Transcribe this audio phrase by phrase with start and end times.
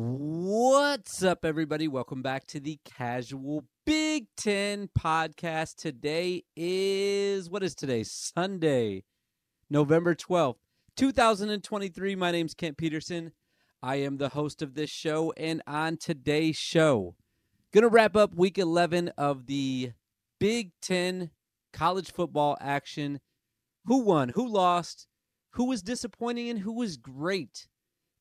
[0.00, 1.88] What's up, everybody?
[1.88, 5.74] Welcome back to the Casual Big Ten podcast.
[5.74, 8.04] Today is, what is today?
[8.04, 9.02] Sunday,
[9.68, 10.58] November 12th,
[10.96, 12.14] 2023.
[12.14, 13.32] My name's Kent Peterson.
[13.82, 17.16] I am the host of this show, and on today's show,
[17.74, 19.90] gonna wrap up week 11 of the
[20.38, 21.32] Big Ten
[21.72, 23.18] college football action.
[23.86, 24.28] Who won?
[24.28, 25.08] Who lost?
[25.54, 27.66] Who was disappointing and who was great?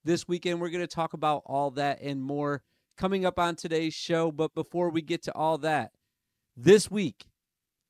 [0.03, 0.61] This weekend.
[0.61, 2.61] We're going to talk about all that and more
[2.97, 4.31] coming up on today's show.
[4.31, 5.91] But before we get to all that,
[6.55, 7.27] this week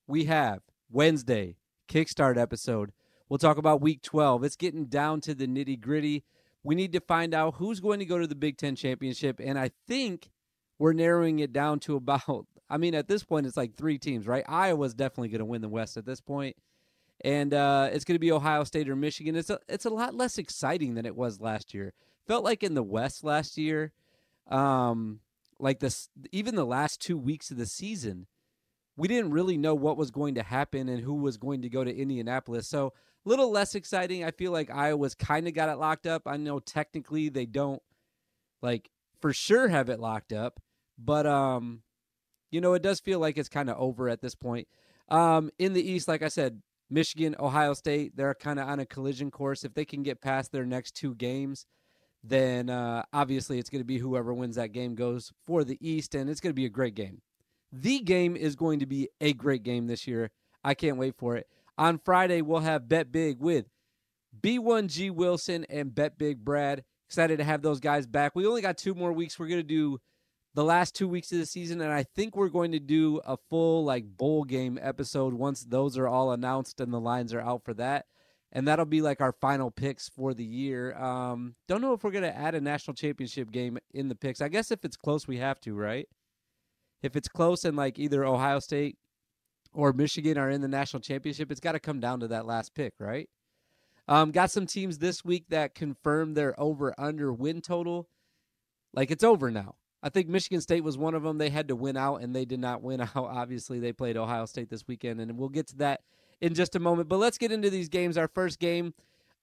[0.07, 0.59] we have
[0.91, 1.57] Wednesday
[1.89, 2.91] Kickstart episode.
[3.29, 4.43] We'll talk about week 12.
[4.43, 6.23] It's getting down to the nitty gritty.
[6.63, 9.39] We need to find out who's going to go to the Big Ten championship.
[9.43, 10.29] And I think
[10.79, 14.27] we're narrowing it down to about, I mean, at this point, it's like three teams,
[14.27, 14.45] right?
[14.47, 16.55] Iowa's definitely going to win the West at this point
[17.21, 19.35] and uh, it's going to be Ohio State or Michigan.
[19.35, 21.93] It's a it's a lot less exciting than it was last year.
[22.27, 23.93] Felt like in the West last year,
[24.47, 25.21] um,
[25.59, 28.27] like this, even the last two weeks of the season,
[28.95, 31.83] we didn't really know what was going to happen and who was going to go
[31.83, 32.67] to Indianapolis.
[32.67, 32.93] So
[33.25, 34.23] a little less exciting.
[34.23, 36.23] I feel like Iowa's kind of got it locked up.
[36.25, 37.81] I know technically they don't
[38.61, 38.89] like
[39.21, 40.59] for sure have it locked up,
[40.97, 41.81] but um,
[42.51, 44.67] you know, it does feel like it's kind of over at this point.
[45.09, 48.85] Um, in the East, like I said, Michigan, Ohio State, they're kind of on a
[48.85, 49.63] collision course.
[49.63, 51.65] If they can get past their next two games,
[52.23, 56.15] then uh, obviously it's going to be whoever wins that game goes for the East,
[56.15, 57.21] and it's going to be a great game.
[57.71, 60.31] The game is going to be a great game this year.
[60.63, 61.47] I can't wait for it.
[61.77, 63.65] On Friday, we'll have Bet Big with
[64.41, 66.83] B1G Wilson and Bet Big Brad.
[67.07, 68.35] Excited to have those guys back.
[68.35, 69.37] We only got two more weeks.
[69.37, 69.99] We're going to do
[70.57, 73.37] the last two weeks of the season, and I think we're going to do a
[73.37, 77.63] full like bowl game episode once those are all announced and the lines are out
[77.63, 78.07] for that.
[78.51, 80.97] And that'll be like our final picks for the year.
[80.97, 84.41] Um, don't know if we're gonna add a national championship game in the picks.
[84.41, 86.07] I guess if it's close, we have to, right?
[87.03, 88.97] If it's close and like either Ohio State
[89.73, 92.73] or Michigan are in the national championship, it's got to come down to that last
[92.73, 93.29] pick, right?
[94.07, 98.09] Um, got some teams this week that confirmed their over under win total.
[98.91, 99.75] Like it's over now.
[100.03, 101.37] I think Michigan State was one of them.
[101.37, 103.15] They had to win out, and they did not win out.
[103.15, 106.01] Obviously, they played Ohio State this weekend, and we'll get to that
[106.41, 107.09] in just a moment.
[107.09, 108.17] But let's get into these games.
[108.17, 108.93] Our first game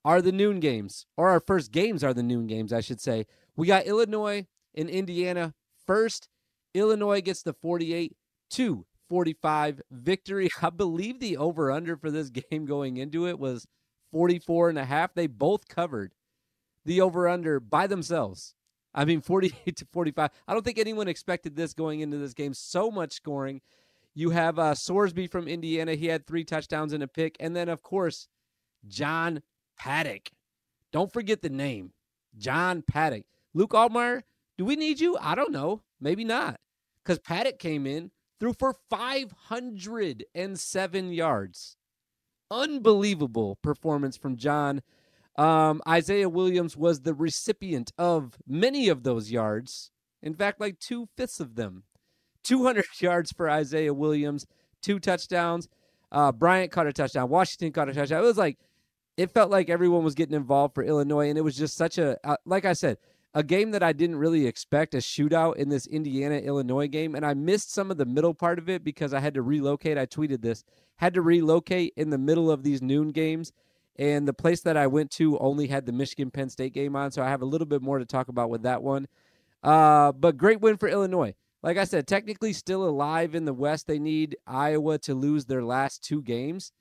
[0.04, 3.26] are the noon games, or our first games are the noon games, I should say.
[3.56, 5.54] We got Illinois and Indiana
[5.86, 6.28] first.
[6.74, 8.16] Illinois gets the 48
[8.50, 10.50] to 45 victory.
[10.62, 13.66] I believe the over under for this game going into it was
[14.12, 15.14] 44 and a half.
[15.14, 16.12] They both covered
[16.84, 18.54] the over under by themselves.
[18.94, 20.30] I mean, 48 to 45.
[20.46, 22.54] I don't think anyone expected this going into this game.
[22.54, 23.60] So much scoring.
[24.14, 25.94] You have uh, Sorsby from Indiana.
[25.94, 27.36] He had three touchdowns and a pick.
[27.40, 28.28] And then, of course,
[28.86, 29.42] John
[29.76, 30.30] Paddock.
[30.92, 31.92] Don't forget the name
[32.38, 33.24] John Paddock.
[33.52, 34.22] Luke Altmyer,
[34.56, 35.18] do we need you?
[35.20, 35.82] I don't know.
[36.00, 36.60] Maybe not.
[37.02, 41.76] Because Paddock came in, threw for 507 yards.
[42.50, 44.82] Unbelievable performance from John
[45.36, 49.90] um, Isaiah Williams was the recipient of many of those yards.
[50.22, 51.84] In fact, like two fifths of them.
[52.44, 54.46] 200 yards for Isaiah Williams,
[54.80, 55.68] two touchdowns.
[56.12, 57.28] Uh, Bryant caught a touchdown.
[57.28, 58.22] Washington caught a touchdown.
[58.22, 58.58] It was like,
[59.16, 61.28] it felt like everyone was getting involved for Illinois.
[61.28, 62.98] And it was just such a, uh, like I said,
[63.34, 67.16] a game that I didn't really expect a shootout in this Indiana Illinois game.
[67.16, 69.98] And I missed some of the middle part of it because I had to relocate.
[69.98, 70.62] I tweeted this,
[70.96, 73.52] had to relocate in the middle of these noon games
[73.96, 77.10] and the place that I went to only had the Michigan Penn State game on,
[77.10, 79.06] so I have a little bit more to talk about with that one.
[79.62, 81.34] Uh, but great win for Illinois.
[81.62, 83.86] Like I said, technically still alive in the West.
[83.86, 86.72] They need Iowa to lose their last two games.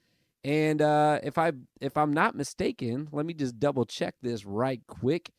[0.43, 4.81] And uh, if I if I'm not mistaken, let me just double check this right
[4.87, 5.31] quick.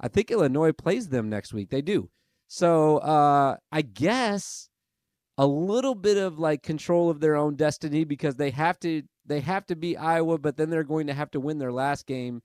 [0.00, 1.68] I think Illinois plays them next week.
[1.68, 2.08] They do.
[2.48, 4.70] So uh, I guess
[5.38, 9.40] a little bit of like control of their own destiny because they have to they
[9.40, 12.42] have to be Iowa, but then they're going to have to win their last game.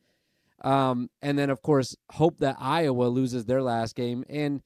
[0.64, 4.24] Um, and then, of course, hope that Iowa loses their last game.
[4.30, 4.62] And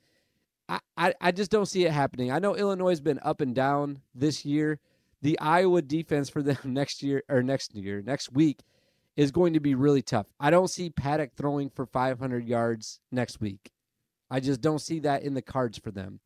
[0.68, 2.32] I, I, I just don't see it happening.
[2.32, 4.80] I know Illinois has been up and down this year.
[5.22, 8.62] The Iowa defense for them next year or next year, next week
[9.16, 10.28] is going to be really tough.
[10.40, 13.72] I don't see Paddock throwing for 500 yards next week.
[14.30, 16.20] I just don't see that in the cards for them.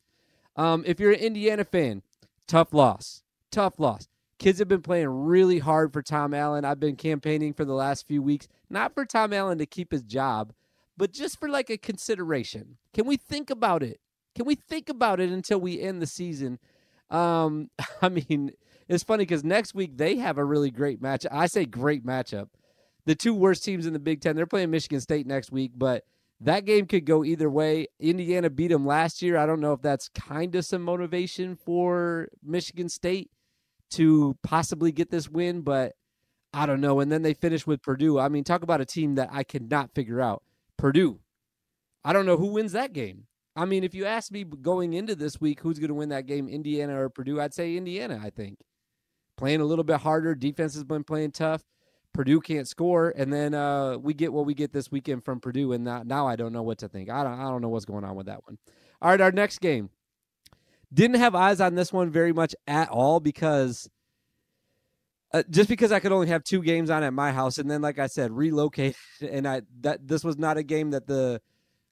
[0.55, 2.01] Um, if you're an Indiana fan,
[2.47, 3.23] tough loss.
[3.51, 4.07] Tough loss.
[4.37, 6.63] Kids have been playing really hard for Tom Allen.
[6.63, 10.01] I've been campaigning for the last few weeks, not for Tom Allen to keep his
[10.01, 10.53] job,
[10.95, 12.77] but just for like a consideration.
[12.93, 13.99] Can we think about it?
[14.35, 16.59] Can we think about it until we end the season?
[17.09, 17.69] Um,
[18.01, 18.51] I mean,
[18.87, 21.25] it's funny because next week they have a really great match.
[21.31, 22.47] I say great matchup.
[23.05, 26.05] The two worst teams in the Big Ten, they're playing Michigan State next week, but
[26.41, 27.87] that game could go either way.
[27.99, 29.37] Indiana beat them last year.
[29.37, 33.29] I don't know if that's kind of some motivation for Michigan State
[33.91, 35.93] to possibly get this win, but
[36.53, 36.99] I don't know.
[36.99, 38.19] And then they finished with Purdue.
[38.19, 40.43] I mean, talk about a team that I cannot figure out.
[40.77, 41.19] Purdue.
[42.03, 43.25] I don't know who wins that game.
[43.55, 46.25] I mean, if you ask me going into this week who's going to win that
[46.25, 48.59] game, Indiana or Purdue, I'd say Indiana, I think.
[49.35, 50.35] Playing a little bit harder.
[50.35, 51.63] Defense has been playing tough.
[52.13, 55.73] Purdue can't score, and then uh, we get what we get this weekend from Purdue,
[55.73, 57.09] and now, now I don't know what to think.
[57.09, 58.57] I don't, I don't know what's going on with that one.
[59.01, 59.89] All right, our next game.
[60.91, 63.87] Didn't have eyes on this one very much at all because
[65.31, 67.81] uh, just because I could only have two games on at my house, and then
[67.81, 71.41] like I said, relocate, and I that this was not a game that the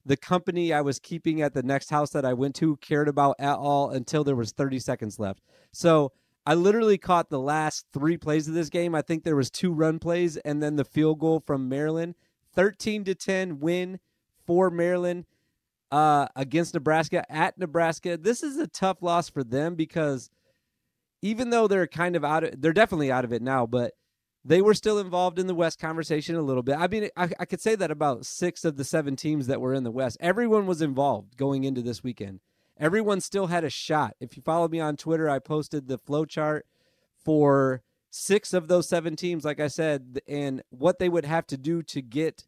[0.06, 3.36] the company I was keeping at the next house that I went to cared about
[3.40, 5.42] at all until there was 30 seconds left.
[5.74, 6.14] So
[6.48, 8.96] I literally caught the last three plays of this game.
[8.96, 12.16] I think there was two run plays and then the field goal from Maryland.
[12.56, 14.00] 13 to 10 win
[14.46, 15.26] for Maryland
[15.92, 18.16] uh, against Nebraska at Nebraska.
[18.16, 20.30] This is a tough loss for them because
[21.22, 23.92] even though they're kind of out of, they're definitely out of it now, but
[24.46, 26.78] they were still involved in the West conversation a little bit.
[26.80, 29.74] I mean, I, I could say that about six of the seven teams that were
[29.74, 30.16] in the West.
[30.22, 32.40] Everyone was involved going into this weekend
[32.80, 34.16] everyone still had a shot.
[34.20, 36.66] If you follow me on Twitter, I posted the flow chart
[37.24, 41.58] for six of those seven teams, like I said, and what they would have to
[41.58, 42.46] do to get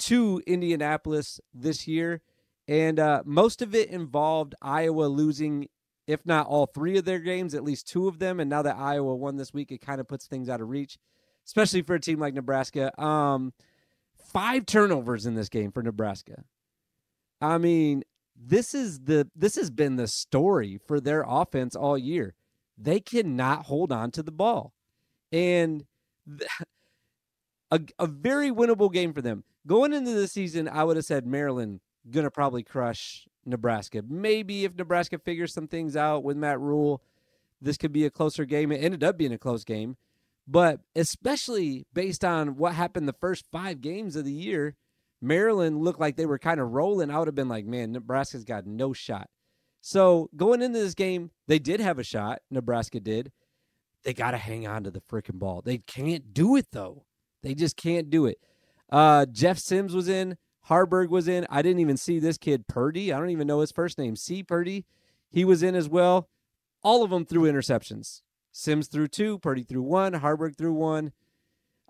[0.00, 2.22] to Indianapolis this year.
[2.66, 5.68] And uh, most of it involved Iowa losing,
[6.06, 8.40] if not all three of their games, at least two of them.
[8.40, 10.98] And now that Iowa won this week, it kind of puts things out of reach,
[11.46, 12.98] especially for a team like Nebraska.
[13.02, 13.52] Um,
[14.32, 16.44] five turnovers in this game for Nebraska.
[17.40, 18.04] I mean,
[18.40, 22.34] this is the this has been the story for their offense all year.
[22.76, 24.72] They cannot hold on to the ball.
[25.32, 25.84] And
[27.70, 29.44] a, a very winnable game for them.
[29.66, 31.80] Going into the season, I would have said Maryland
[32.10, 34.02] gonna probably crush Nebraska.
[34.08, 37.02] Maybe if Nebraska figures some things out with Matt Rhule,
[37.60, 38.70] this could be a closer game.
[38.70, 39.96] It ended up being a close game.
[40.46, 44.76] But especially based on what happened the first five games of the year,
[45.20, 48.44] Maryland looked like they were kind of rolling, I would have been like, man, Nebraska's
[48.44, 49.28] got no shot.
[49.80, 52.40] So going into this game, they did have a shot.
[52.50, 53.32] Nebraska did.
[54.04, 55.62] They got to hang on to the freaking ball.
[55.62, 57.04] They can't do it though.
[57.42, 58.38] They just can't do it.
[58.90, 60.36] Uh, Jeff Sims was in.
[60.68, 61.46] Haarberg was in.
[61.50, 63.12] I didn't even see this kid Purdy.
[63.12, 64.16] I don't even know his first name.
[64.16, 64.42] C.
[64.42, 64.84] Purdy.
[65.30, 66.28] He was in as well.
[66.82, 68.22] All of them threw interceptions.
[68.52, 69.38] Sims threw two.
[69.38, 70.14] Purdy threw one.
[70.14, 71.12] Haarberg threw one.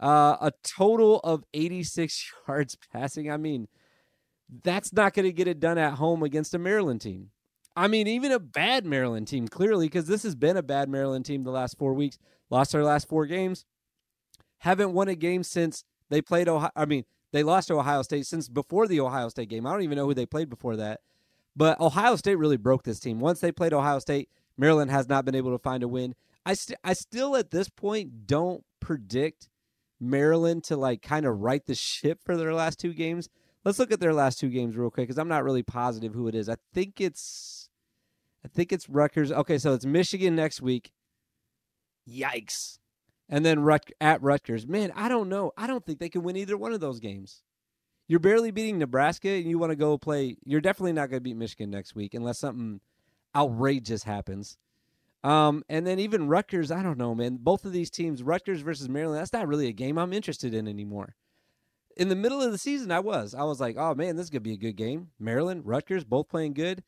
[0.00, 3.30] Uh, a total of 86 yards passing.
[3.30, 3.68] I mean,
[4.62, 7.30] that's not going to get it done at home against a Maryland team.
[7.76, 11.24] I mean, even a bad Maryland team, clearly, because this has been a bad Maryland
[11.24, 12.18] team the last four weeks.
[12.50, 13.64] Lost their last four games.
[14.58, 16.70] Haven't won a game since they played Ohio.
[16.74, 19.66] I mean, they lost to Ohio State since before the Ohio State game.
[19.66, 21.00] I don't even know who they played before that.
[21.54, 23.20] But Ohio State really broke this team.
[23.20, 26.14] Once they played Ohio State, Maryland has not been able to find a win.
[26.46, 29.48] I, st- I still, at this point, don't predict
[30.00, 33.28] Maryland to like kind of right the ship for their last two games.
[33.64, 36.28] Let's look at their last two games real quick because I'm not really positive who
[36.28, 36.48] it is.
[36.48, 37.68] I think it's,
[38.44, 39.32] I think it's Rutgers.
[39.32, 40.92] Okay, so it's Michigan next week.
[42.08, 42.78] Yikes!
[43.28, 43.68] And then
[44.00, 44.66] at Rutgers.
[44.66, 45.52] Man, I don't know.
[45.56, 47.42] I don't think they can win either one of those games.
[48.06, 50.36] You're barely beating Nebraska, and you want to go play.
[50.44, 52.80] You're definitely not going to beat Michigan next week unless something
[53.36, 54.56] outrageous happens.
[55.24, 57.38] Um, and then even Rutgers, I don't know, man.
[57.40, 60.68] Both of these teams, Rutgers versus Maryland, that's not really a game I'm interested in
[60.68, 61.16] anymore.
[61.96, 63.34] In the middle of the season, I was.
[63.34, 65.08] I was like, oh man, this is gonna be a good game.
[65.18, 66.84] Maryland, Rutgers, both playing good,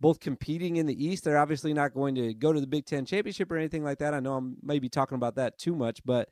[0.00, 1.24] both competing in the East.
[1.24, 4.14] They're obviously not going to go to the Big Ten championship or anything like that.
[4.14, 6.30] I know I'm maybe talking about that too much, but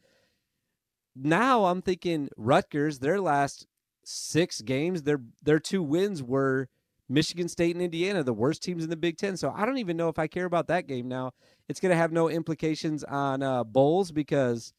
[1.14, 3.66] now I'm thinking Rutgers, their last
[4.04, 6.68] six games, their their two wins were
[7.08, 9.36] Michigan State and Indiana, the worst teams in the Big Ten.
[9.36, 11.32] So I don't even know if I care about that game now.
[11.68, 14.72] It's going to have no implications on uh, bowls because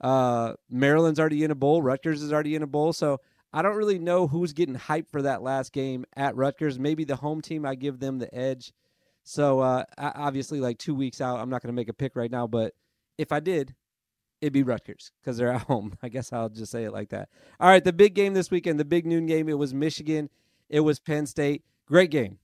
[0.00, 2.92] uh, Maryland's already in a bowl, Rutgers is already in a bowl.
[2.92, 3.18] So
[3.52, 6.78] I don't really know who's getting hyped for that last game at Rutgers.
[6.78, 8.72] Maybe the home team, I give them the edge.
[9.22, 12.30] So uh, obviously, like two weeks out, I'm not going to make a pick right
[12.30, 12.46] now.
[12.46, 12.74] But
[13.18, 13.74] if I did,
[14.40, 15.96] it'd be Rutgers because they're at home.
[16.02, 17.28] I guess I'll just say it like that.
[17.58, 20.30] All right, the big game this weekend, the big noon game, it was Michigan
[20.70, 21.64] it was Penn State.
[21.86, 22.38] Great game.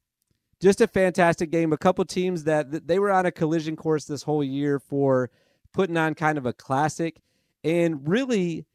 [0.61, 1.73] Just a fantastic game.
[1.73, 5.31] A couple teams that they were on a collision course this whole year for
[5.73, 7.21] putting on kind of a classic.
[7.63, 8.67] And really,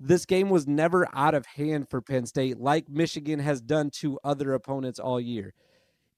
[0.00, 4.18] this game was never out of hand for Penn State, like Michigan has done to
[4.24, 5.54] other opponents all year.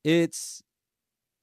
[0.05, 0.63] It's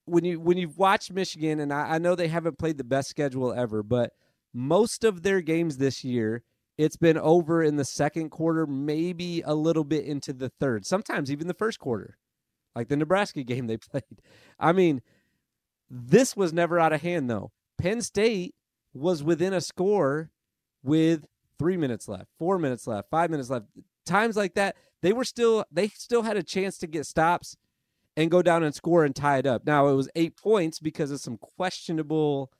[0.06, 3.10] when you when you've watched Michigan, and I, I know they haven't played the best
[3.10, 4.12] schedule ever, but
[4.54, 6.44] most of their games this year
[6.78, 11.32] it's been over in the second quarter, maybe a little bit into the third, sometimes
[11.32, 12.18] even the first quarter,
[12.76, 14.04] like the Nebraska game they played.
[14.60, 15.02] I mean,
[15.90, 17.52] this was never out of hand, though.
[17.78, 18.56] Penn State
[18.94, 20.32] was within a score
[20.84, 21.26] with
[21.60, 23.66] three minutes left, four minutes left, five minutes left.
[24.06, 27.56] Times like that, they were still they still had a chance to get stops
[28.16, 29.66] and go down and score and tie it up.
[29.66, 32.52] Now it was eight points because of some questionable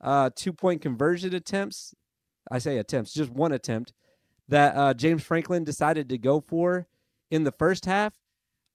[0.00, 1.94] uh, two point conversion attempts.
[2.50, 3.92] I say attempts, just one attempt
[4.48, 6.86] that uh, James Franklin decided to go for
[7.30, 8.14] in the first half.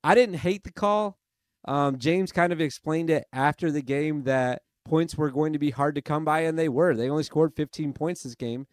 [0.04, 1.18] I didn't hate the call.
[1.66, 5.72] Um, James kind of explained it after the game that points were going to be
[5.72, 6.96] hard to come by, and they were.
[6.96, 8.68] They only scored 15 points this game.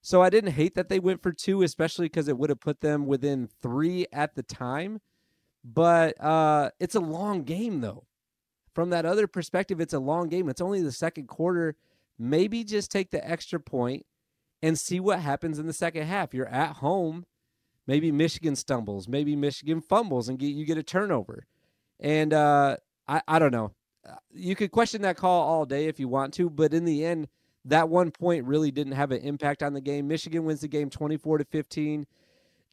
[0.00, 2.80] So I didn't hate that they went for two, especially because it would have put
[2.80, 5.00] them within three at the time.
[5.64, 8.04] But uh, it's a long game, though.
[8.74, 10.48] From that other perspective, it's a long game.
[10.48, 11.76] It's only the second quarter.
[12.18, 14.04] Maybe just take the extra point
[14.62, 16.32] and see what happens in the second half.
[16.32, 17.26] You're at home.
[17.86, 19.08] Maybe Michigan stumbles.
[19.08, 21.46] Maybe Michigan fumbles and get, you get a turnover.
[21.98, 22.76] And uh,
[23.08, 23.72] I, I don't know.
[24.08, 27.04] Uh, you could question that call all day if you want to, but in the
[27.04, 27.28] end,
[27.64, 30.08] that one point really didn't have an impact on the game.
[30.08, 32.06] Michigan wins the game 24 to 15.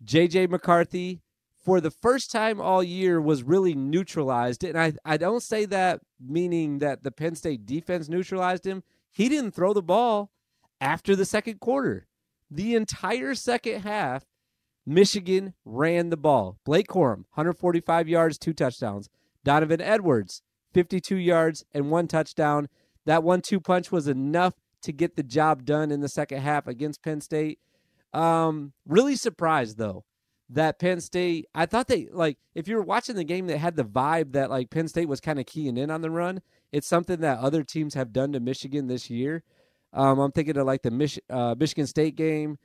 [0.04, 1.22] JJ McCarthy,
[1.64, 4.64] for the first time all year, was really neutralized.
[4.64, 8.84] And I, I don't say that meaning that the Penn State defense neutralized him.
[9.12, 10.32] He didn't throw the ball
[10.82, 12.08] after the second quarter.
[12.52, 14.26] The entire second half,
[14.86, 16.58] Michigan ran the ball.
[16.66, 19.10] Blake Corum, 145 yards, two touchdowns.
[19.44, 20.42] Donovan Edwards,
[20.74, 22.70] 52 yards and one touchdown.
[23.06, 26.68] That one two punch was enough to get the job done in the second half
[26.68, 27.60] against Penn State.
[28.14, 30.06] Um, really surprised though
[30.50, 31.48] that Penn State.
[31.54, 34.50] I thought they like if you were watching the game, that had the vibe that
[34.50, 36.42] like Penn State was kind of keying in on the run.
[36.72, 39.44] It's something that other teams have done to Michigan this year.
[39.94, 42.58] Um, I'm thinking of like the Mich- uh, Michigan State game,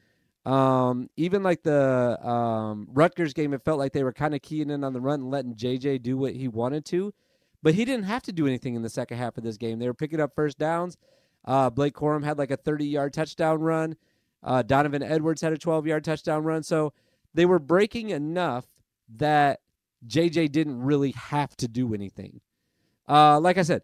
[0.45, 3.55] um, even like the um, Rutgers game.
[3.55, 6.03] It felt like they were kind of keying in on the run and letting JJ
[6.03, 7.15] do what he wanted to,
[7.63, 9.79] but he didn't have to do anything in the second half of this game.
[9.79, 10.97] They were picking up first downs.
[11.45, 13.97] Uh, Blake Corum had like a 30 yard touchdown run.
[14.43, 16.63] Uh, Donovan Edwards had a 12 yard touchdown run.
[16.63, 16.93] So
[17.33, 18.67] they were breaking enough
[19.17, 19.61] that
[20.07, 22.41] JJ didn't really have to do anything.
[23.09, 23.83] Uh, like I said,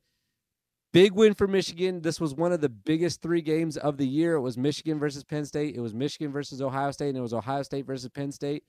[0.92, 2.02] big win for Michigan.
[2.02, 4.34] This was one of the biggest three games of the year.
[4.34, 7.34] It was Michigan versus Penn State, it was Michigan versus Ohio State, and it was
[7.34, 8.64] Ohio State versus Penn State.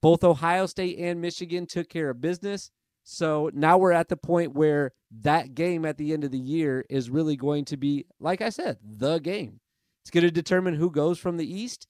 [0.00, 2.70] Both Ohio State and Michigan took care of business.
[3.04, 6.84] So now we're at the point where that game at the end of the year
[6.88, 9.60] is really going to be, like I said, the game.
[10.02, 11.86] It's going to determine who goes from the East,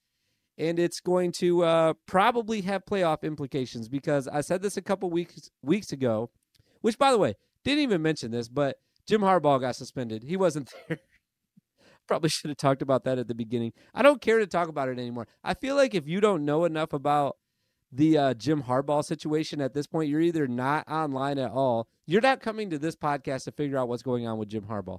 [0.58, 5.10] and it's going to uh, probably have playoff implications because I said this a couple
[5.10, 6.30] weeks weeks ago,
[6.82, 10.22] which by the way didn't even mention this, but Jim Harbaugh got suspended.
[10.22, 10.98] He wasn't there.
[12.06, 13.72] probably should have talked about that at the beginning.
[13.94, 15.26] I don't care to talk about it anymore.
[15.42, 17.36] I feel like if you don't know enough about
[17.92, 20.08] the uh, Jim Harbaugh situation at this point.
[20.08, 21.86] You're either not online at all.
[22.06, 24.98] You're not coming to this podcast to figure out what's going on with Jim Harbaugh.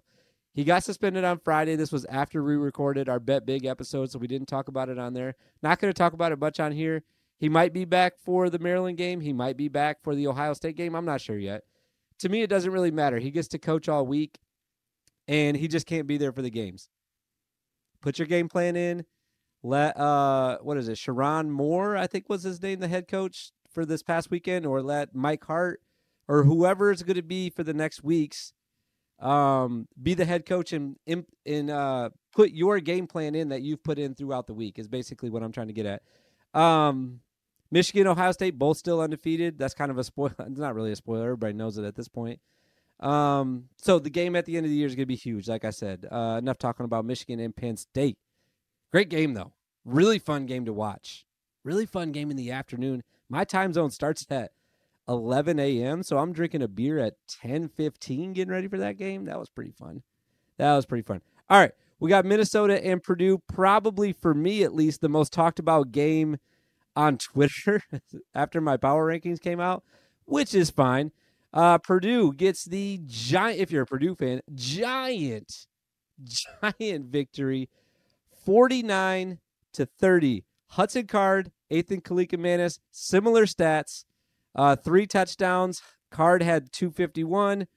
[0.54, 1.76] He got suspended on Friday.
[1.76, 5.00] This was after we recorded our Bet Big episode, so we didn't talk about it
[5.00, 5.34] on there.
[5.64, 7.04] Not going to talk about it much on here.
[7.40, 9.22] He might be back for the Maryland game.
[9.22, 10.96] He might be back for the Ohio State game.
[10.96, 11.64] I'm not sure yet.
[12.24, 13.20] To me, it doesn't really matter.
[13.20, 14.40] He gets to coach all week,
[15.28, 16.90] and he just can't be there for the games.
[18.02, 19.06] Put your game plan in
[19.64, 23.52] let uh what is it Sherrone Moore I think was his name the head coach
[23.72, 25.82] for this past weekend or let Mike Hart
[26.28, 28.54] or whoever is going to be for the next weeks
[29.20, 30.98] um be the head coach and
[31.72, 35.30] uh put your game plan in that you've put in throughout the week is basically
[35.30, 36.02] what I'm trying to get at
[36.60, 37.22] um
[37.74, 40.96] Michigan Ohio State both still undefeated that's kind of a spoiler it's not really a
[40.96, 42.40] spoiler everybody knows it at this point
[43.00, 45.50] um so the game at the end of the year is going to be huge
[45.50, 48.18] like I said uh enough talking about Michigan and Penn State
[48.94, 49.54] Great game though.
[49.86, 51.26] Really fun game to watch.
[51.64, 53.02] Really fun game in the afternoon.
[53.28, 54.52] My time zone starts at
[55.10, 56.04] 11 a.m.
[56.04, 59.26] So I'm drinking a beer at 10:15, getting ready for that game.
[59.26, 60.04] That was pretty fun.
[60.58, 61.22] That was pretty fun.
[61.50, 63.42] All right, we got Minnesota and Purdue.
[63.48, 66.38] Probably for me, at least, the most talked about game
[66.96, 67.82] on Twitter
[68.36, 69.84] after my power rankings came out,
[70.26, 71.12] which is fine.
[71.54, 73.60] Uh, Purdue gets the giant.
[73.60, 75.68] If you're a Purdue fan, giant,
[76.24, 77.70] giant victory
[78.46, 79.40] 49
[79.74, 80.44] to 30.
[80.70, 84.06] Hudson Card, Athan Kaliakmanis, similar stats.
[84.56, 85.82] Uh, three touchdowns.
[86.12, 87.68] Card had 251.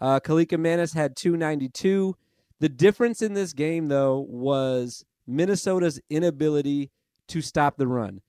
[0.00, 2.16] Uh, Kaliakmanis had 292.
[2.60, 6.90] The difference in this game, though, was Minnesota's inability
[7.28, 8.20] to stop the run.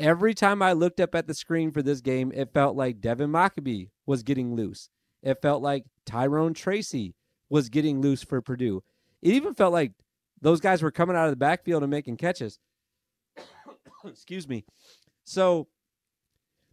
[0.00, 3.30] Every time I looked up at the screen for this game, it felt like Devin
[3.30, 4.88] Mockobee was getting loose.
[5.22, 7.14] It felt like Tyrone Tracy
[7.50, 8.82] was getting loose for Purdue.
[9.22, 9.92] It even felt like
[10.40, 12.58] those guys were coming out of the backfield and making catches.
[14.04, 14.64] Excuse me.
[15.24, 15.66] So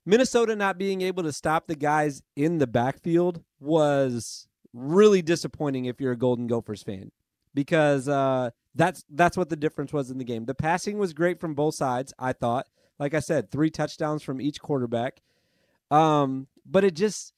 [0.05, 5.99] Minnesota not being able to stop the guys in the backfield was really disappointing if
[5.99, 7.11] you're a Golden Gophers fan
[7.55, 10.45] because uh, that's that's what the difference was in the game.
[10.45, 12.13] The passing was great from both sides.
[12.19, 12.67] I thought,
[12.99, 15.21] like I said, three touchdowns from each quarterback.
[15.91, 17.33] Um, but it just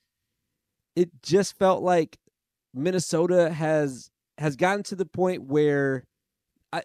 [0.96, 2.18] it just felt like
[2.74, 6.04] Minnesota has has gotten to the point where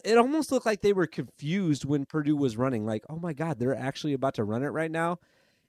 [0.03, 2.85] it almost looked like they were confused when Purdue was running.
[2.85, 5.19] Like, oh my God, they're actually about to run it right now.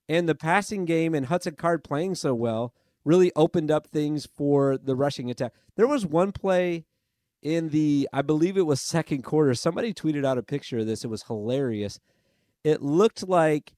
[0.09, 4.79] And the passing game and Hudson Card playing so well really opened up things for
[4.79, 5.53] the rushing attack.
[5.77, 6.85] There was one play
[7.43, 9.55] in the, I believe it was second quarter.
[9.55, 11.05] Somebody tweeted out a picture of this.
[11.05, 12.01] It was hilarious.
[12.65, 13.75] It looked like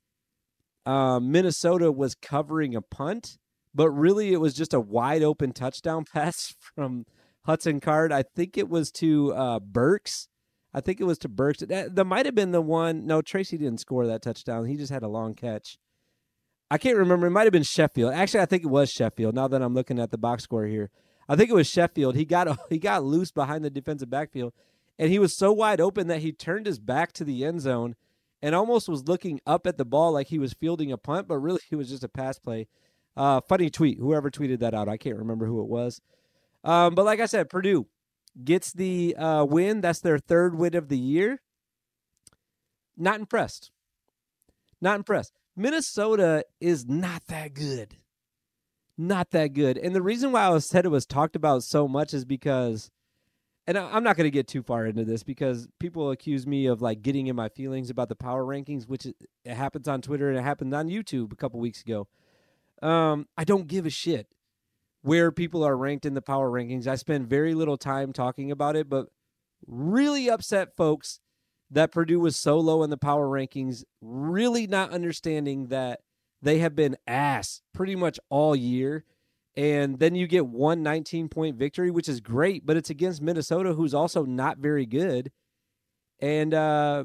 [0.86, 3.36] uh, Minnesota was covering a punt,
[3.74, 7.04] but really it was just a wide open touchdown pass from
[7.44, 8.12] Hudson Card.
[8.12, 10.28] I think it was to uh, Burks.
[10.72, 11.60] I think it was to Burks.
[11.60, 13.06] That, that might have been the one.
[13.06, 14.66] No, Tracy didn't score that touchdown.
[14.66, 15.78] He just had a long catch.
[16.70, 17.26] I can't remember.
[17.26, 18.12] It might have been Sheffield.
[18.12, 19.34] Actually, I think it was Sheffield.
[19.34, 20.90] Now that I'm looking at the box score here,
[21.28, 22.16] I think it was Sheffield.
[22.16, 24.52] He got he got loose behind the defensive backfield,
[24.98, 27.94] and he was so wide open that he turned his back to the end zone,
[28.46, 31.38] and almost was looking up at the ball like he was fielding a punt, but
[31.38, 32.68] really it was just a pass play.
[33.16, 33.98] Uh, funny tweet.
[33.98, 36.00] Whoever tweeted that out, I can't remember who it was.
[36.62, 37.88] Um, but like I said, Purdue
[38.44, 39.80] gets the uh, win.
[39.80, 41.42] That's their third win of the year.
[42.96, 43.72] Not impressed.
[44.80, 45.32] Not impressed.
[45.56, 47.96] Minnesota is not that good.
[48.96, 49.76] Not that good.
[49.76, 52.90] And the reason why I said it was talked about so much is because,
[53.66, 56.80] and I'm not going to get too far into this because people accuse me of
[56.80, 60.38] like getting in my feelings about the power rankings, which it happens on Twitter and
[60.38, 62.06] it happened on YouTube a couple weeks ago.
[62.80, 64.28] Um, I don't give a shit
[65.02, 66.86] where people are ranked in the power rankings.
[66.86, 69.08] I spend very little time talking about it, but
[69.66, 71.20] really upset folks
[71.70, 76.00] that Purdue was so low in the power rankings, really not understanding that
[76.42, 79.04] they have been ass pretty much all year.
[79.56, 83.72] And then you get one 19 point victory, which is great, but it's against Minnesota,
[83.72, 85.32] who's also not very good.
[86.20, 87.04] And uh,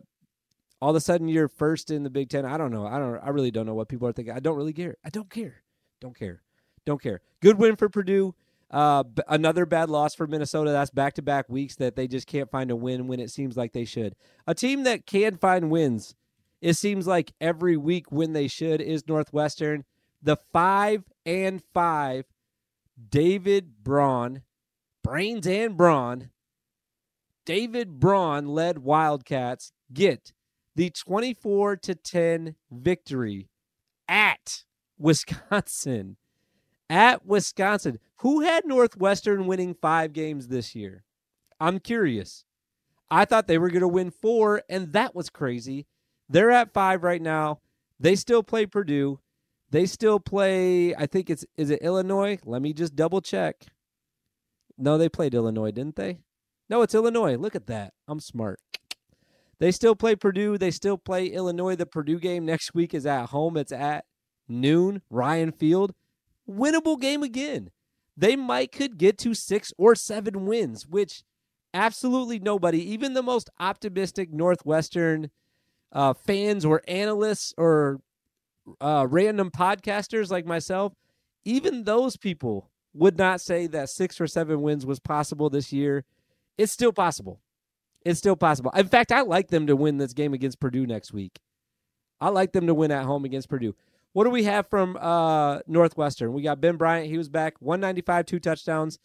[0.81, 2.45] all of a sudden you're first in the Big Ten.
[2.45, 2.85] I don't know.
[2.85, 3.19] I don't.
[3.23, 4.33] I really don't know what people are thinking.
[4.33, 4.97] I don't really care.
[5.05, 5.63] I don't care.
[6.01, 6.41] Don't care.
[6.85, 7.21] Don't care.
[7.41, 8.35] Good win for Purdue.
[8.71, 10.71] Uh, another bad loss for Minnesota.
[10.71, 13.57] That's back to back weeks that they just can't find a win when it seems
[13.57, 14.15] like they should.
[14.47, 16.15] A team that can find wins,
[16.61, 19.83] it seems like every week when they should, is Northwestern.
[20.23, 22.25] The five and five,
[23.09, 24.43] David Braun,
[25.03, 26.29] brains and brawn,
[27.45, 30.33] David Braun led Wildcats get
[30.75, 33.49] the 24 to 10 victory
[34.07, 34.63] at
[34.97, 36.17] Wisconsin
[36.91, 37.99] at Wisconsin.
[38.17, 41.05] Who had Northwestern winning five games this year?
[41.59, 42.43] I'm curious.
[43.09, 45.87] I thought they were going to win four, and that was crazy.
[46.29, 47.61] They're at five right now.
[47.97, 49.19] They still play Purdue.
[49.71, 52.37] They still play, I think it's, is it Illinois?
[52.45, 53.55] Let me just double check.
[54.77, 56.19] No, they played Illinois, didn't they?
[56.69, 57.35] No, it's Illinois.
[57.37, 57.93] Look at that.
[58.07, 58.59] I'm smart.
[59.59, 60.57] They still play Purdue.
[60.57, 61.75] They still play Illinois.
[61.75, 63.57] The Purdue game next week is at home.
[63.57, 64.05] It's at
[64.47, 65.93] noon, Ryan Field
[66.51, 67.69] winnable game again.
[68.17, 71.23] They might could get to six or seven wins, which
[71.73, 75.31] absolutely nobody, even the most optimistic Northwestern
[75.91, 78.01] uh, fans or analysts or
[78.79, 80.93] uh, random podcasters like myself,
[81.45, 86.03] even those people would not say that six or seven wins was possible this year.
[86.57, 87.39] It's still possible.
[88.03, 88.71] It's still possible.
[88.75, 91.39] In fact, I like them to win this game against Purdue next week.
[92.19, 93.75] I like them to win at home against Purdue.
[94.13, 96.33] What do we have from uh, Northwestern?
[96.33, 97.07] We got Ben Bryant.
[97.07, 98.99] He was back, 195, two touchdowns.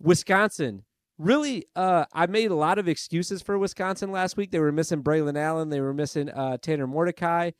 [0.00, 0.84] Wisconsin.
[1.18, 4.50] Really, uh, I made a lot of excuses for Wisconsin last week.
[4.50, 5.68] They were missing Braylon Allen.
[5.68, 7.50] They were missing uh, Tanner Mordecai.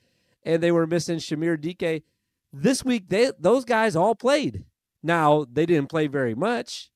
[0.44, 2.04] And they were missing Chimere Dike.
[2.52, 4.64] This week, they those guys all played.
[5.02, 6.90] Now, they didn't play very much.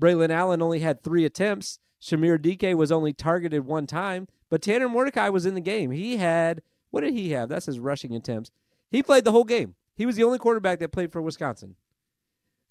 [0.00, 1.78] Braylon Allen only had three attempts.
[2.02, 4.28] Chimere Dike was only targeted one time.
[4.48, 5.90] But Tanner Mordecai was in the game.
[5.90, 7.48] He had, what did he have?
[7.48, 8.50] That's his rushing attempts.
[8.90, 9.76] He played the whole game.
[9.94, 11.76] He was the only quarterback that played for Wisconsin.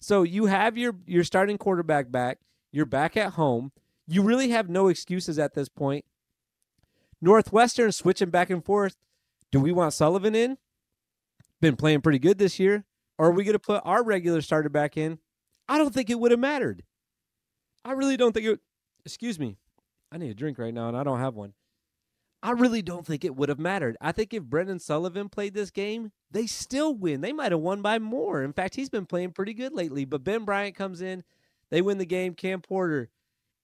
[0.00, 2.38] So you have your your starting quarterback back.
[2.72, 3.72] You're back at home.
[4.06, 6.04] You really have no excuses at this point.
[7.20, 8.96] Northwestern switching back and forth.
[9.52, 10.58] Do we want Sullivan in?
[11.60, 12.84] Been playing pretty good this year.
[13.18, 15.18] Or are we going to put our regular starter back in?
[15.68, 16.84] I don't think it would have mattered.
[17.84, 18.60] I really don't think it.
[19.04, 19.56] Excuse me.
[20.12, 21.52] I need a drink right now, and I don't have one.
[22.42, 23.96] I really don't think it would have mattered.
[24.00, 27.20] I think if Brendan Sullivan played this game, they still win.
[27.20, 28.42] They might have won by more.
[28.42, 30.06] In fact, he's been playing pretty good lately.
[30.06, 31.22] But Ben Bryant comes in,
[31.70, 32.34] they win the game.
[32.34, 33.10] Cam Porter,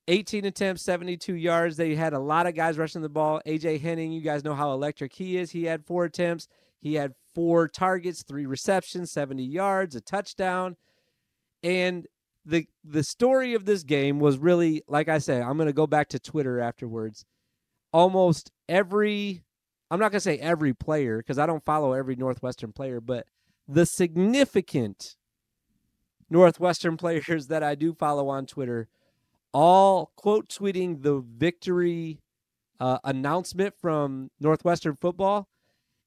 [0.08, 1.76] 18 attempts, 72 yards.
[1.76, 3.40] They had a lot of guys rushing the ball.
[3.46, 5.50] AJ Henning, you guys know how electric he is.
[5.50, 6.48] He had four attempts.
[6.80, 10.76] He had four targets, three receptions, 70 yards, a touchdown.
[11.62, 12.06] And
[12.44, 15.86] the the story of this game was really like I said, I'm going to go
[15.86, 17.24] back to Twitter afterwards.
[17.92, 19.42] Almost every
[19.90, 23.26] I'm not going to say every player because I don't follow every Northwestern player, but
[23.66, 25.16] the significant
[26.30, 28.88] Northwestern players that I do follow on Twitter
[29.52, 32.20] all quote tweeting the victory
[32.80, 35.48] uh, announcement from Northwestern football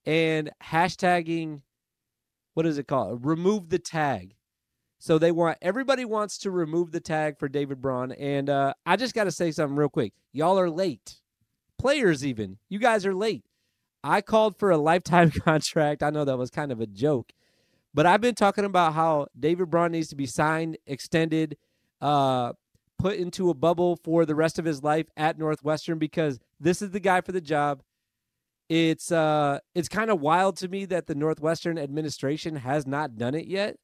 [0.06, 1.62] and hashtagging
[2.60, 3.26] what is it called?
[3.26, 4.36] Remove the tag.
[5.00, 8.98] So they want everybody wants to remove the tag for David Braun, and uh, I
[8.98, 10.12] just got to say something real quick.
[10.34, 11.22] Y'all are late.
[11.78, 13.46] Players, even you guys are late.
[14.04, 16.04] I called for a lifetime contract.
[16.04, 17.32] I know that was kind of a joke,
[17.94, 21.56] but I've been talking about how David Braun needs to be signed, extended,
[22.02, 22.52] uh,
[23.00, 26.92] put into a bubble for the rest of his life at Northwestern because this is
[26.92, 27.82] the guy for the job.
[28.70, 33.34] It's uh it's kind of wild to me that the Northwestern administration has not done
[33.34, 33.78] it yet.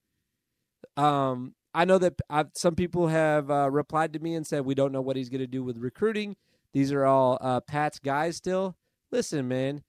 [0.96, 4.76] Um I know that I've, some people have uh, replied to me and said we
[4.76, 6.38] don't know what he's going to do with recruiting.
[6.72, 8.78] These are all uh, Pat's guys still.
[9.12, 9.84] Listen, man,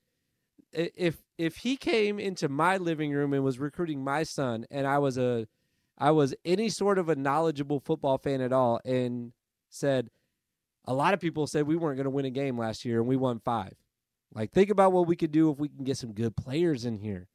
[0.72, 4.98] if if he came into my living room and was recruiting my son, and I
[4.98, 5.46] was a
[5.98, 9.32] I was any sort of a knowledgeable football fan at all and
[9.70, 10.10] said
[10.84, 13.08] a lot of people said we weren't going to win a game last year and
[13.08, 13.72] we won 5.
[14.34, 16.98] Like think about what we could do if we can get some good players in
[16.98, 17.28] here.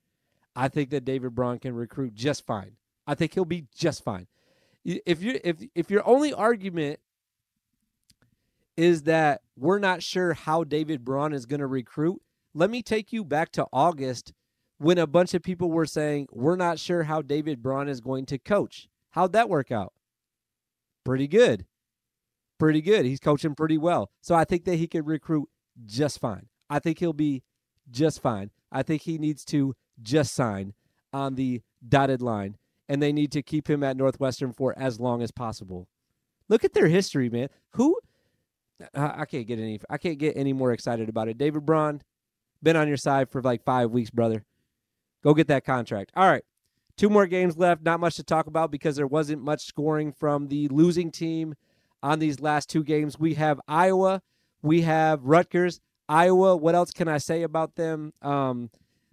[0.56, 2.74] I think that David Braun can recruit just fine.
[3.08, 4.28] I think he'll be just fine.
[4.84, 7.00] If you if if your only argument
[8.78, 12.22] is that we're not sure how David Braun is going to recruit,
[12.54, 14.34] let me take you back to August
[14.82, 18.26] when a bunch of people were saying, We're not sure how David Braun is going
[18.28, 18.90] to coach.
[19.12, 19.94] How'd that work out?
[21.04, 21.66] Pretty good.
[22.58, 23.06] Pretty good.
[23.06, 24.10] He's coaching pretty well.
[24.22, 25.50] So I think that he could recruit
[25.86, 26.48] just fine.
[26.70, 27.44] I think he'll be
[27.92, 28.50] just fine.
[28.72, 30.74] I think he needs to just sign
[31.14, 32.58] on the dotted line,
[32.90, 35.88] and they need to keep him at Northwestern for as long as possible.
[36.50, 37.50] Look at their history, man.
[37.74, 38.00] Who?
[38.96, 39.80] I can't get any.
[39.92, 41.38] I can't get any more excited about it.
[41.38, 42.02] David Braun,
[42.64, 44.44] been on your side for like five weeks, brother.
[45.24, 46.12] Go get that contract.
[46.16, 46.44] All right.
[46.98, 47.84] Two more games left.
[47.84, 51.56] Not much to talk about because there wasn't much scoring from the losing team
[52.04, 53.20] on these last two games.
[53.20, 54.22] We have Iowa,
[54.62, 55.80] we have Rutgers.
[56.10, 58.14] Iowa, what else can I say about them?
[58.22, 58.70] Um,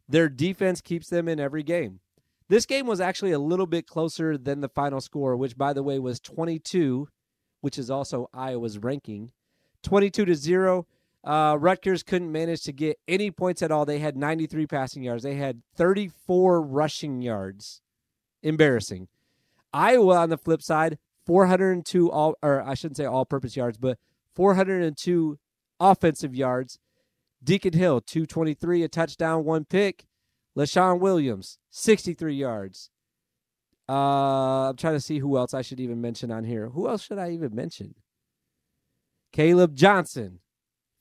[0.08, 2.00] their defense keeps them in every game.
[2.48, 5.82] This game was actually a little bit closer than the final score, which, by the
[5.82, 7.08] way, was 22,
[7.60, 9.32] which is also Iowa's ranking.
[9.82, 10.86] 22 to 0.
[11.28, 13.84] Uh, Rutgers couldn't manage to get any points at all.
[13.84, 15.22] They had 93 passing yards.
[15.22, 17.82] They had 34 rushing yards.
[18.42, 19.08] Embarrassing.
[19.70, 23.98] Iowa on the flip side, 402 all or I shouldn't say all purpose yards, but
[24.34, 25.38] 402
[25.78, 26.78] offensive yards.
[27.44, 30.06] Deacon Hill, 223, a touchdown, one pick.
[30.56, 32.90] Leshon Williams, 63 yards.
[33.86, 36.70] Uh, I'm trying to see who else I should even mention on here.
[36.70, 37.96] Who else should I even mention?
[39.30, 40.40] Caleb Johnson,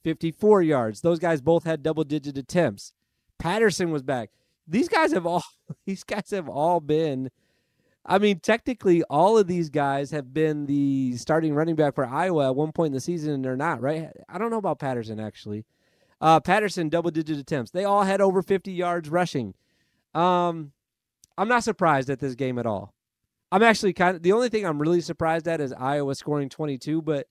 [0.04, 1.00] 54 yards.
[1.00, 2.92] Those guys both had double digit attempts.
[3.38, 4.30] Patterson was back.
[4.66, 5.44] These guys have all
[5.86, 7.30] these guys have all been
[8.10, 12.46] I mean, technically all of these guys have been the starting running back for Iowa
[12.48, 14.08] at one point in the season and they're not, right?
[14.28, 15.66] I don't know about Patterson actually.
[16.20, 17.70] Uh, Patterson double digit attempts.
[17.70, 19.54] They all had over 50 yards rushing.
[20.14, 20.72] Um,
[21.36, 22.94] I'm not surprised at this game at all.
[23.52, 27.02] I'm actually kind of the only thing I'm really surprised at is Iowa scoring 22,
[27.02, 27.26] but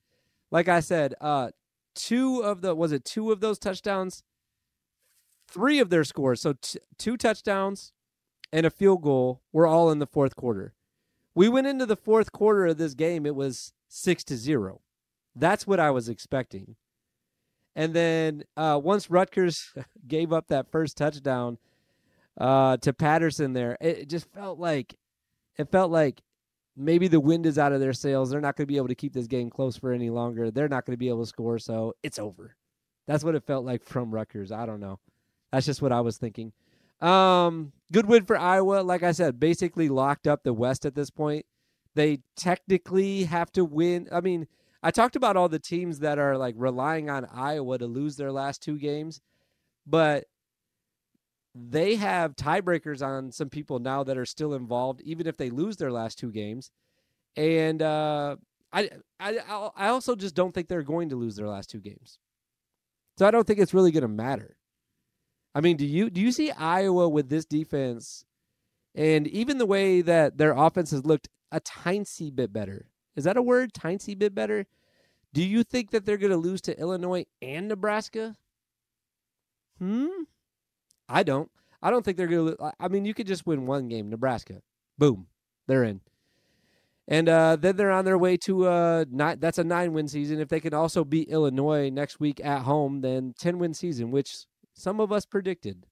[0.51, 1.49] like I said, uh,
[1.97, 4.23] two of the was it two of those touchdowns,
[5.47, 7.91] three of their scores, so t- two touchdowns
[8.53, 10.73] and a field goal were all in the fourth quarter.
[11.35, 14.81] We went into the fourth quarter of this game, it was six to zero.
[15.35, 16.75] That's what I was expecting.
[17.75, 19.73] And then uh, once Rutgers
[20.07, 21.57] gave up that first touchdown
[22.39, 24.95] uh, to Patterson, there it just felt like
[25.57, 26.21] it felt like
[26.77, 28.29] maybe the wind is out of their sails.
[28.29, 30.51] They're not going to be able to keep this game close for any longer.
[30.51, 32.55] They're not going to be able to score, so it's over.
[33.07, 34.51] That's what it felt like from Rutgers.
[34.51, 34.99] I don't know.
[35.51, 36.53] That's just what I was thinking.
[37.01, 38.81] Um, good win for Iowa.
[38.81, 41.45] Like I said, basically locked up the West at this point.
[41.95, 44.07] They technically have to win.
[44.11, 44.47] I mean,
[44.83, 48.31] I talked about all the teams that are like relying on Iowa to lose their
[48.31, 49.21] last two games,
[49.85, 50.25] but
[51.69, 55.77] they have tiebreakers on some people now that are still involved, even if they lose
[55.77, 56.71] their last two games.
[57.35, 58.35] And uh,
[58.71, 58.89] I,
[59.19, 59.39] I,
[59.75, 62.19] I also just don't think they're going to lose their last two games.
[63.17, 64.57] So I don't think it's really going to matter.
[65.55, 68.25] I mean, do you do you see Iowa with this defense,
[68.93, 72.85] and even the way that their offense has looked a tiny bit better?
[73.15, 73.73] Is that a word?
[73.73, 74.67] Tiny bit better.
[75.33, 78.35] Do you think that they're going to lose to Illinois and Nebraska?
[79.79, 80.07] Hmm?
[81.09, 81.49] I don't.
[81.81, 82.73] I don't think they're going to.
[82.79, 84.61] I mean, you could just win one game, Nebraska.
[84.97, 85.27] Boom,
[85.67, 86.01] they're in.
[87.07, 90.41] And uh, then they're on their way to a nine, that's a nine win season.
[90.41, 94.45] If they can also beat Illinois next week at home, then ten win season, which
[94.73, 95.85] some of us predicted.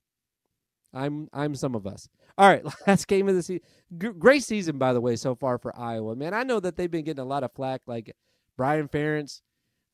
[0.93, 2.09] I'm I'm some of us.
[2.37, 3.63] All right, last game of the season.
[3.97, 6.15] Great season, by the way, so far for Iowa.
[6.15, 8.13] Man, I know that they've been getting a lot of flack, like
[8.57, 9.41] Brian Ferentz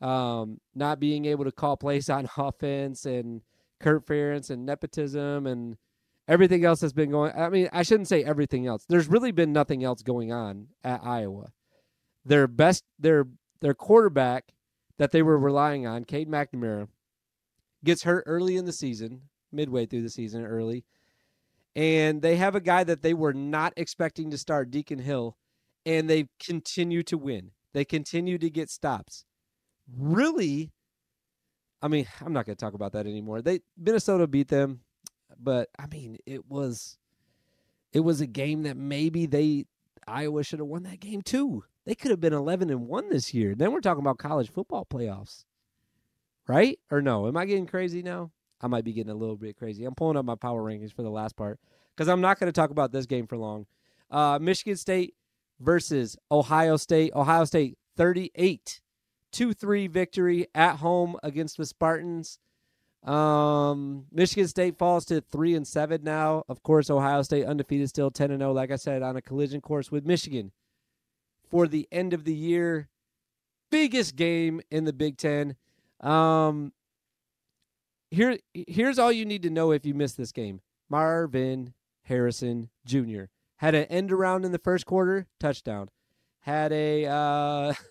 [0.02, 3.42] um, not being able to call plays on offense, and
[3.82, 5.78] Ferentz and nepotism, and
[6.28, 7.34] everything else that's been going.
[7.36, 8.86] I mean, I shouldn't say everything else.
[8.88, 11.52] There's really been nothing else going on at Iowa.
[12.26, 13.26] Their best, their
[13.62, 14.54] their quarterback
[14.98, 16.88] that they were relying on, Cade McNamara,
[17.84, 20.86] gets hurt early in the season, midway through the season, early,
[21.76, 25.38] and they have a guy that they were not expecting to start, Deacon Hill,
[25.86, 27.52] and they continue to win.
[27.74, 29.26] They continue to get stops.
[29.98, 30.72] Really,
[31.82, 33.42] I mean, I'm not going to talk about that anymore.
[33.42, 34.82] They Minnesota beat them
[35.40, 36.98] but I mean, it was
[37.92, 39.66] it was a game that maybe they
[40.08, 41.64] Iowa should have won that game too.
[41.86, 43.56] They could have been 11 and 1 this year.
[43.56, 45.46] Then we're talking about college football playoffs.
[46.48, 46.80] Right?
[46.92, 47.28] Or no?
[47.28, 48.32] Am I getting crazy now?
[48.62, 49.86] I might be getting a little bit crazy.
[49.86, 51.60] I'm pulling up my power rankings for the last part
[51.96, 53.66] because I'm not going to talk about this game for long.
[54.12, 55.16] Uh, Michigan State
[55.60, 57.14] versus Ohio State.
[57.16, 58.81] Ohio State 38
[59.32, 62.40] 2 3 victory at home against the Spartans.
[63.04, 66.44] Um, Michigan State falls to three and seven now.
[66.48, 68.52] Of course, Ohio State undefeated, still ten and zero.
[68.52, 70.52] Oh, like I said, on a collision course with Michigan
[71.50, 72.90] for the end of the year,
[73.72, 75.56] biggest game in the Big Ten.
[76.00, 76.74] Um,
[78.12, 80.62] here, here's all you need to know if you missed this game.
[80.90, 83.24] Marvin Harrison Jr.
[83.58, 85.90] had an end around in the first quarter, touchdown.
[86.42, 87.74] Had a uh,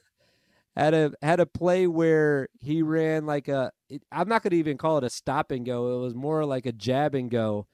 [0.76, 3.72] had a had a play where he ran like a
[4.12, 5.98] I'm not going to even call it a stop and go.
[5.98, 7.66] It was more like a jab and go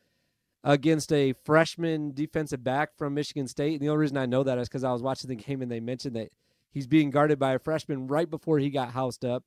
[0.64, 3.74] against a freshman defensive back from Michigan State.
[3.74, 5.70] And the only reason I know that is because I was watching the game and
[5.70, 6.30] they mentioned that
[6.70, 9.44] he's being guarded by a freshman right before he got housed up.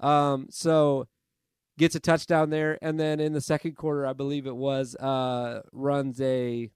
[0.00, 1.06] Um, so
[1.78, 5.62] gets a touchdown there, and then in the second quarter, I believe it was, uh,
[5.72, 6.70] runs a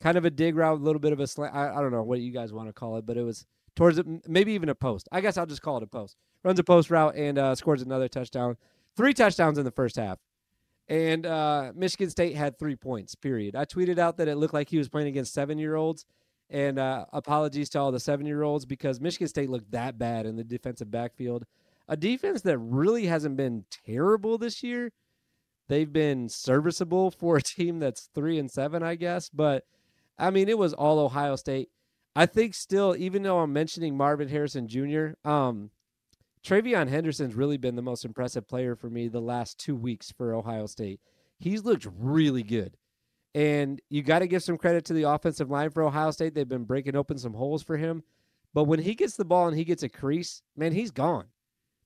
[0.00, 1.54] kind of a dig route, a little bit of a slant.
[1.54, 3.98] I, I don't know what you guys want to call it, but it was towards
[3.98, 5.08] it, maybe even a post.
[5.12, 6.16] I guess I'll just call it a post.
[6.42, 8.56] Runs a post route and uh, scores another touchdown.
[8.96, 10.18] Three touchdowns in the first half.
[10.88, 13.54] And uh, Michigan State had three points, period.
[13.54, 16.04] I tweeted out that it looked like he was playing against seven year olds.
[16.48, 20.26] And uh, apologies to all the seven year olds because Michigan State looked that bad
[20.26, 21.44] in the defensive backfield.
[21.88, 24.90] A defense that really hasn't been terrible this year.
[25.68, 29.28] They've been serviceable for a team that's three and seven, I guess.
[29.28, 29.64] But
[30.18, 31.68] I mean, it was all Ohio State.
[32.16, 35.70] I think still, even though I'm mentioning Marvin Harrison Jr., um,
[36.44, 40.34] TreVeyon Henderson's really been the most impressive player for me the last two weeks for
[40.34, 41.00] Ohio State.
[41.38, 42.76] He's looked really good.
[43.34, 46.34] And you got to give some credit to the offensive line for Ohio State.
[46.34, 48.02] They've been breaking open some holes for him.
[48.52, 51.26] But when he gets the ball and he gets a crease, man, he's gone.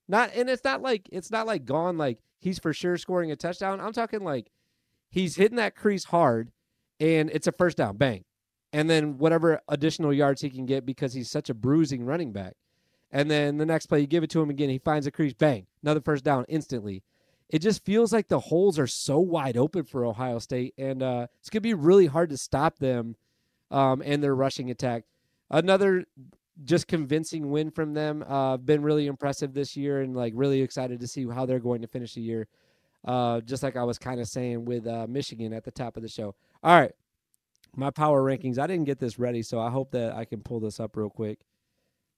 [0.09, 3.37] Not and it's not like it's not like gone like he's for sure scoring a
[3.37, 3.81] touchdown.
[3.81, 4.51] I'm talking like
[5.11, 6.51] he's hitting that crease hard
[7.01, 8.25] and it's a first down, bang
[8.75, 12.55] and then whatever additional yards he can get because he's such a bruising running back.
[13.13, 15.33] And then the next play, you give it to him again, he finds a crease,
[15.33, 17.05] bang, another first down instantly.
[17.49, 21.29] It just feels like the holes are so wide open for Ohio State, and uh,
[21.39, 23.15] it's going to be really hard to stop them
[23.71, 25.05] um, and their rushing attack.
[25.49, 26.05] Another
[26.65, 28.25] just convincing win from them.
[28.27, 31.83] Uh, been really impressive this year, and like really excited to see how they're going
[31.83, 32.49] to finish the year.
[33.05, 36.03] Uh, just like I was kind of saying with uh, Michigan at the top of
[36.03, 36.35] the show.
[36.65, 36.93] All right,
[37.77, 38.59] my power rankings.
[38.59, 41.11] I didn't get this ready, so I hope that I can pull this up real
[41.11, 41.41] quick.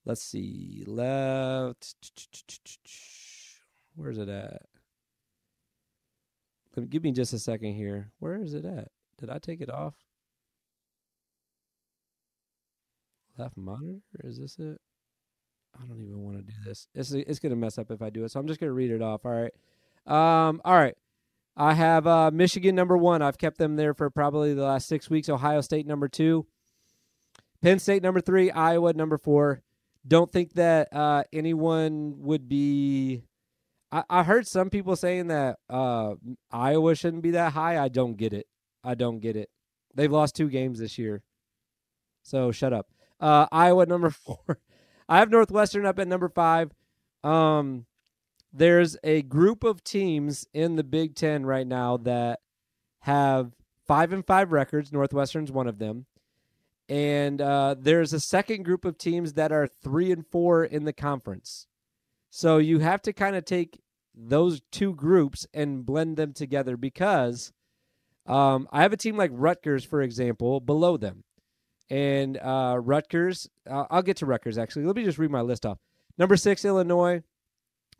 [0.05, 0.85] Let's see.
[0.87, 1.95] Left.
[3.95, 4.63] Where's it at?
[6.91, 8.13] Give me just a second here.
[8.19, 8.89] Where is it at?
[9.19, 9.95] Did I take it off?
[13.39, 14.01] Left monitor?
[14.25, 14.81] Is this it?
[15.79, 16.89] I don't even want to do this.
[16.95, 18.31] It's it's gonna mess up if I do it.
[18.31, 19.27] So I'm just gonna read it off.
[19.27, 19.53] All right.
[20.07, 20.61] Um.
[20.65, 20.97] All right.
[21.57, 23.23] I have uh, Michigan number one.
[23.23, 25.29] I've kept them there for probably the last six weeks.
[25.29, 26.47] Ohio State number two.
[27.63, 28.51] Penn State number three.
[28.51, 29.63] Iowa number four.
[30.07, 33.23] Don't think that uh, anyone would be.
[33.91, 36.15] I, I, heard some people saying that uh,
[36.51, 37.83] Iowa shouldn't be that high.
[37.83, 38.47] I don't get it.
[38.85, 39.49] I don't get it.
[39.95, 41.23] They've lost two games this year.
[42.23, 42.89] So shut up.
[43.19, 44.59] Uh, Iowa number four.
[45.09, 46.71] I have Northwestern up at number five.
[47.25, 47.87] Um,
[48.57, 52.41] there's a group of teams in the Big Ten right now that
[53.01, 53.53] have
[53.87, 54.93] five and five records.
[54.93, 56.07] Northwestern's one of them.
[56.89, 60.93] And uh, there's a second group of teams that are three and four in the
[60.93, 61.67] conference.
[62.31, 63.81] So you have to kind of take
[64.15, 67.53] those two groups and blend them together because
[68.27, 71.25] um, I have a team like Rutgers, for example, below them.
[71.91, 74.87] And uh, Rutgers, uh, I'll get to Rutgers actually.
[74.87, 75.79] Let me just read my list off.
[76.19, 77.23] Number six, Illinois.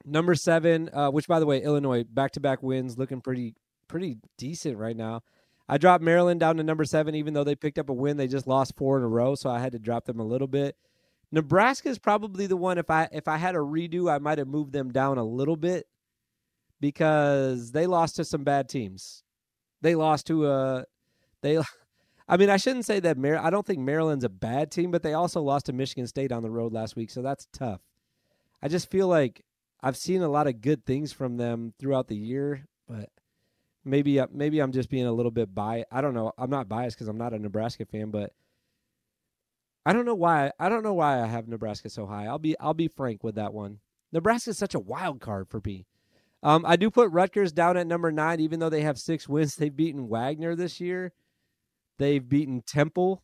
[0.05, 3.55] Number seven, uh, which by the way, Illinois back to back wins, looking pretty
[3.89, 5.23] pretty decent right now.
[5.69, 8.17] I dropped Maryland down to number seven, even though they picked up a win.
[8.17, 10.47] They just lost four in a row, so I had to drop them a little
[10.47, 10.77] bit.
[11.33, 12.79] Nebraska is probably the one.
[12.79, 15.57] If I if I had a redo, I might have moved them down a little
[15.57, 15.87] bit
[16.81, 19.25] because they lost to some bad teams.
[19.81, 20.85] They lost to a
[21.43, 21.61] they.
[22.29, 23.17] I mean, I shouldn't say that.
[23.17, 26.33] Mar- I don't think Maryland's a bad team, but they also lost to Michigan State
[26.33, 27.81] on the road last week, so that's tough.
[28.61, 29.45] I just feel like
[29.83, 33.11] I've seen a lot of good things from them throughout the year, but
[33.85, 35.87] maybe uh, maybe I'm just being a little bit biased.
[35.91, 36.33] I don't know.
[36.39, 38.33] I'm not biased because I'm not a Nebraska fan, but
[39.85, 40.51] I don't know why.
[40.59, 42.27] I don't know why I have Nebraska so high.
[42.27, 43.79] I'll be I'll be frank with that one.
[44.13, 45.87] Nebraska is such a wild card for me.
[46.43, 49.57] Um, I do put Rutgers down at number nine, even though they have six wins.
[49.57, 51.13] They've beaten Wagner this year.
[51.99, 53.23] They've beaten Temple.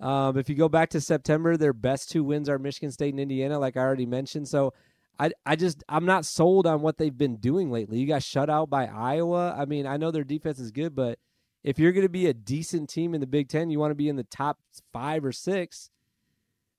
[0.00, 3.20] Um, if you go back to September, their best two wins are Michigan State and
[3.20, 4.48] Indiana, like I already mentioned.
[4.48, 4.72] So
[5.18, 7.98] I, I just I'm not sold on what they've been doing lately.
[7.98, 9.54] You got shut out by Iowa.
[9.58, 11.18] I mean, I know their defense is good, but
[11.64, 13.96] if you're going to be a decent team in the Big Ten, you want to
[13.96, 14.58] be in the top
[14.92, 15.90] five or six.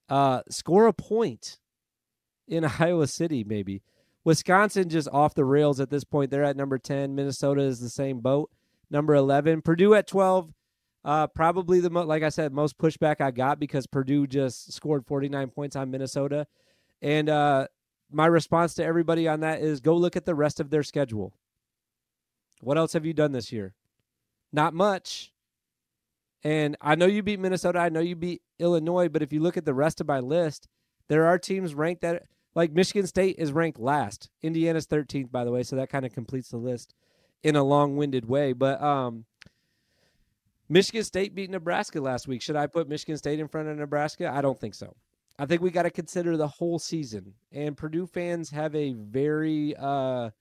[0.08, 1.60] Uh, score a point
[2.48, 3.82] in Iowa City, maybe.
[4.24, 6.32] Wisconsin just off the rails at this point.
[6.32, 7.16] They're at number 10.
[7.16, 8.50] Minnesota is the same boat.
[8.90, 9.62] Number 11.
[9.62, 10.54] Purdue at 12.
[11.06, 15.06] Uh, probably the most, like I said, most pushback I got because Purdue just scored
[15.06, 16.46] 49 points on Minnesota.
[17.02, 17.68] And uh,
[18.12, 21.34] my response to everybody on that is go look at the rest of their schedule.
[22.62, 23.74] What else have you done this year?
[24.52, 25.32] Not much.
[26.44, 27.80] And I know you beat Minnesota.
[27.80, 29.10] I know you beat Illinois.
[29.10, 30.68] But if you look at the rest of my list,
[31.08, 32.24] there are teams ranked that
[32.56, 34.30] like Michigan State is ranked last.
[34.42, 36.94] Indiana's 13th, by the way, so that kind of completes the list
[37.44, 38.54] in a long-winded way.
[38.54, 39.26] But um,
[40.68, 42.42] Michigan State beat Nebraska last week.
[42.42, 44.32] Should I put Michigan State in front of Nebraska?
[44.34, 44.96] I don't think so.
[45.40, 47.34] I think we got to consider the whole season.
[47.54, 50.32] And Purdue fans have a very uh,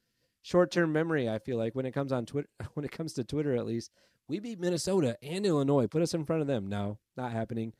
[0.42, 1.28] short-term memory.
[1.28, 3.92] I feel like when it comes on Twitter, when it comes to Twitter, at least,
[4.26, 5.86] we beat Minnesota and Illinois.
[5.86, 6.66] Put us in front of them.
[6.66, 7.72] No, not happening.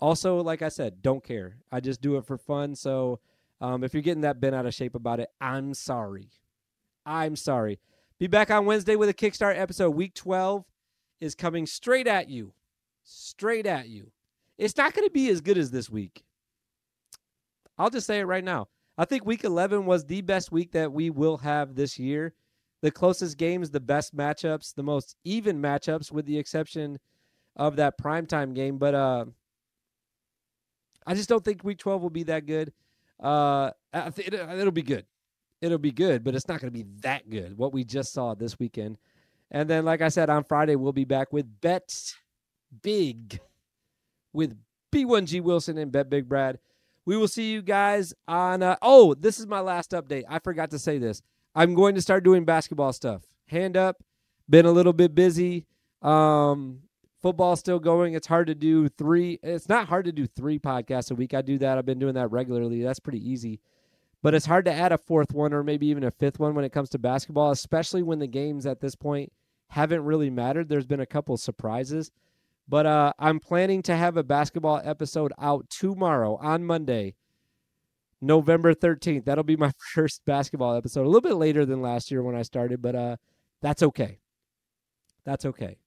[0.00, 1.58] Also, like I said, don't care.
[1.70, 2.74] I just do it for fun.
[2.74, 3.20] So
[3.60, 6.28] um, if you're getting that bent out of shape about it, I'm sorry.
[7.06, 7.78] I'm sorry.
[8.18, 9.90] Be back on Wednesday with a Kickstart episode.
[9.90, 10.64] Week 12
[11.20, 12.52] is coming straight at you.
[13.04, 14.10] Straight at you.
[14.58, 16.24] It's not going to be as good as this week.
[17.78, 18.68] I'll just say it right now.
[18.96, 22.34] I think week 11 was the best week that we will have this year.
[22.82, 26.98] The closest games, the best matchups, the most even matchups, with the exception
[27.56, 28.78] of that primetime game.
[28.78, 29.24] But uh,
[31.06, 32.72] I just don't think week 12 will be that good.
[33.18, 35.06] Uh, it, it'll be good.
[35.60, 37.56] It'll be good, but it's not going to be that good.
[37.56, 38.98] What we just saw this weekend,
[39.50, 42.16] and then like I said on Friday, we'll be back with bets
[42.82, 43.40] big
[44.34, 44.58] with
[44.92, 46.58] B1G Wilson and Bet Big Brad.
[47.06, 48.62] We will see you guys on.
[48.62, 50.24] Uh, oh, this is my last update.
[50.28, 51.22] I forgot to say this.
[51.54, 53.22] I'm going to start doing basketball stuff.
[53.46, 54.02] Hand up.
[54.48, 55.66] Been a little bit busy.
[56.02, 56.80] Um,
[57.22, 58.14] football's still going.
[58.14, 59.38] It's hard to do three.
[59.42, 61.34] It's not hard to do three podcasts a week.
[61.34, 61.78] I do that.
[61.78, 62.82] I've been doing that regularly.
[62.82, 63.60] That's pretty easy.
[64.22, 66.64] But it's hard to add a fourth one or maybe even a fifth one when
[66.64, 69.32] it comes to basketball, especially when the games at this point
[69.68, 70.68] haven't really mattered.
[70.68, 72.10] There's been a couple surprises.
[72.68, 77.14] But uh, I'm planning to have a basketball episode out tomorrow on Monday,
[78.20, 79.24] November 13th.
[79.24, 81.02] That'll be my first basketball episode.
[81.02, 83.16] A little bit later than last year when I started, but uh,
[83.60, 84.18] that's okay.
[85.24, 85.78] That's okay.